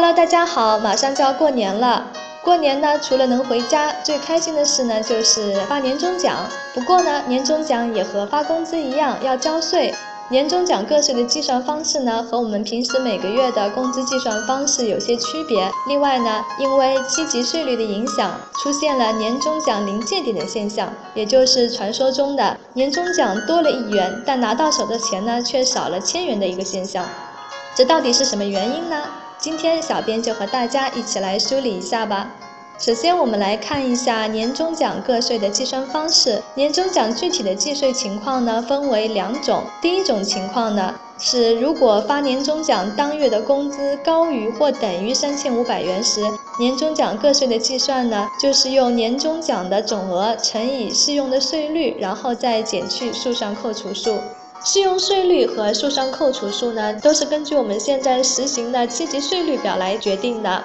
[0.00, 2.06] Hello，大家好，马上就要过年了。
[2.44, 6.36] 过年呢，除了能回家，最开心的事呢就是发年终奖。
[6.72, 9.92] 不过呢，年终奖也和发工资一样要交税。
[10.30, 15.68] 年终奖个税的计算方式呢，和我们平时每个月的工资计算方式有些区别。
[15.88, 18.30] 另外呢，因为七级税率的影响，
[18.62, 27.04] 出现了年终奖临界点的现象，也就是传说中的年终奖多了一元，但拿到手的钱呢却少了千元的一个现象。
[27.74, 29.02] 这到底是什么原因呢？
[29.40, 32.28] 今天小编就和大家一起来梳理一下吧。
[32.76, 36.42] 首先，我们来看一下年终奖个税的计算方式。
[36.54, 39.62] 年终奖具体的计税情况呢，分为两种。
[39.80, 46.22] 第一种情况呢，是如果发年终奖当月的工资高于或等于三千五百元时，
[46.58, 54.18] 年终奖个税的计算呢，就是用年终奖的总额乘以适用的税率，然后再减去速算扣除数。
[54.64, 60.62] 适用税率和速算扣除数呢，都是根据我们现在实行的七级税率表来决定的。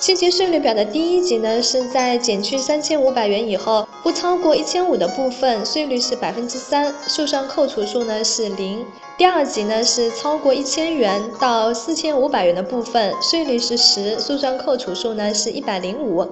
[0.00, 8.84] 七级税率表的第一级呢，是在减去三千五百元以后，不超过一千五的部分，税率是百分之三，速算扣除数呢是零。
[9.16, 16.26] 第二级呢是超过一千元到四千五百元的部分，税率是十，速算扣除数呢是一百零五。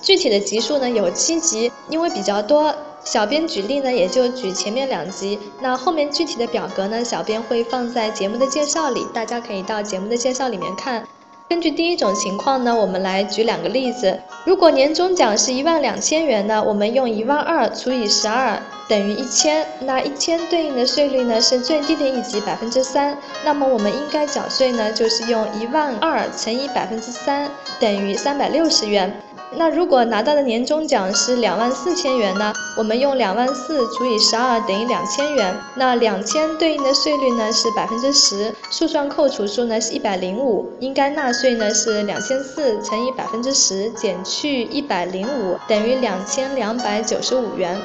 [0.00, 2.74] 具体的级数呢有七级，因为比较多。
[3.06, 11.06] 小编举例呢，也就举前面两集，那后面具体的表格呢，小编会放在节目的介绍里，大家可以到节目的介绍里面看。
[11.48, 14.18] 根据第一种情况呢，我们来举两个例子。
[14.44, 29.22] 如果年终奖是一万两千元呢，我们用一万二除以十二等于一千，那一千对应的税率呢是最低的一级百分之三，那么我们应该缴税呢就是用一万二乘以百分之三等于三百六十元。
[29.52, 32.52] 那如果拿到的年终奖是两万四千元呢？
[32.76, 47.80] 我们用两万四除以十二等于两千元，那两千对应的税率呢是百分之十，速算扣除数呢是一百零五，应该纳税呢是两千四乘以百分之十减去一百零五等于两千两百九十五元。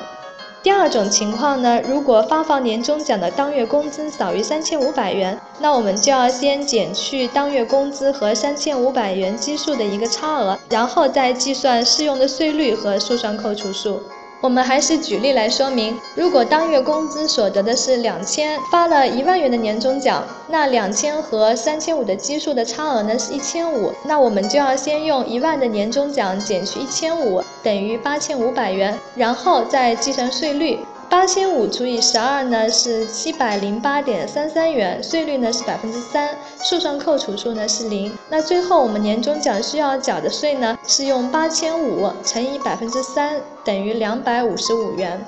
[0.64, 14.04] 第二种情况呢，如果发放年终奖的当月工资少于三千五百元，那我们就要先减去当月工资和三千五百元基数的一个差额，然后再计算适用的税率和速算扣除数。
[14.42, 30.80] 我们还是举例来说明，如果当月工资所得的是两千，发了一万元的年终奖，那两千和三千五的基数的差额呢是一千五，那我们就要先用一万的年终奖减去一千五，等于八千五百元，然后再计算税率。
[31.12, 36.30] 八千五除以十二呢是七百零八点三三元，税率呢是百分之三，
[36.64, 38.18] 速算扣除数呢是零。
[38.30, 45.22] 那最后我们年终奖需要缴的税呢是用八千五乘以百分之三，等于两百五十五元。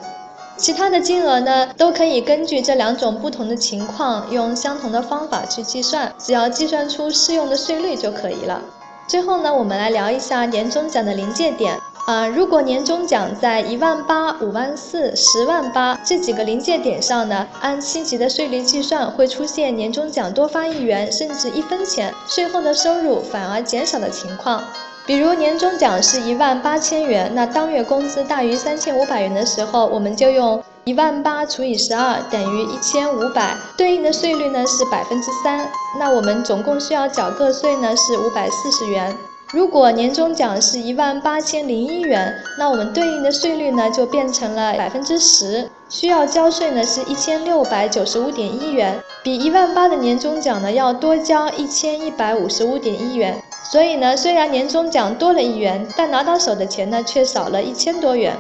[0.56, 8.62] 其他的金额呢都可以根据这两种不同的情况用相同的方法去计算，只要计算出适用的税率就可以了。
[9.06, 11.78] 最后呢，我们来聊一下年终奖的临界点。
[12.06, 24.62] 啊，如果年终奖在一万八、五万四、十万八这几个临界点上呢，按七级的税率计算，会出现年终奖多发一元甚至一分钱，税后的收入反而减少的情况。
[25.06, 39.16] 比如年终奖是一万八千元，那当月工资大于三千五百元的时候，我们就用一万八除以十二等于一千五百，对应的税率呢是百分之三，那我们总共需要缴个税呢是五百四十元。
[39.54, 53.40] 如果年终奖是一万八千零一元，那我们对应的税率呢就变成了百分之十，需要交税呢是一千六百九十五点一元，比一万八的年终奖呢要多交一千一百五十五点一元。
[53.64, 58.36] 所以呢，虽然年终奖多了一元，但拿到手的钱呢却少了一千多元。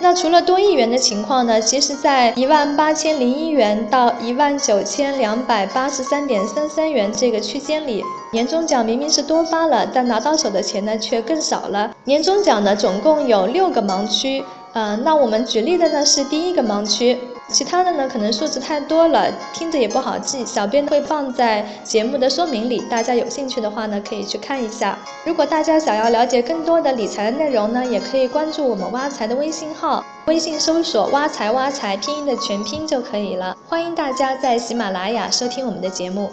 [0.00, 1.60] 那除了多亿元的情况呢？
[1.60, 11.92] 其实，在一万八千零一元到一万九千两百八十三点三三元这个区间里，年终奖明明是多发了，但拿到手的钱呢却更少了。
[12.04, 14.44] 年终奖呢总共有六个盲区，
[14.74, 17.18] 嗯，那我们举例的呢是第一个盲区。
[17.50, 20.44] 其他的呢，可能数字太多了，听着也不好记。
[20.44, 24.98] 小编会放在节目的说明里，大家有兴趣的话呢，可以去看一下。
[25.24, 33.56] 如果大家想要了解更多的理财的内容呢，也可以关注我们挖财的微信号，微信搜索“挖财挖财”拼音的全拼就可以了。
[33.66, 36.30] 欢迎大家在喜马拉雅收听我们的节目。